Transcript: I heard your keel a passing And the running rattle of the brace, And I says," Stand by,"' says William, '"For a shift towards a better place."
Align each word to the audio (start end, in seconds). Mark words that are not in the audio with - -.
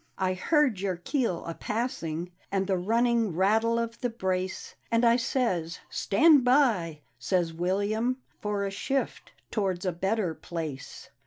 I 0.17 0.33
heard 0.33 0.79
your 0.79 0.95
keel 0.95 1.45
a 1.45 1.53
passing 1.53 2.31
And 2.51 2.65
the 2.65 2.75
running 2.75 3.35
rattle 3.35 3.77
of 3.77 4.01
the 4.01 4.09
brace, 4.09 4.73
And 4.89 5.05
I 5.05 5.15
says," 5.15 5.77
Stand 5.91 6.43
by,"' 6.43 7.01
says 7.19 7.53
William, 7.53 8.17
'"For 8.41 8.65
a 8.65 8.71
shift 8.71 9.31
towards 9.51 9.85
a 9.85 9.91
better 9.91 10.33
place." 10.33 11.11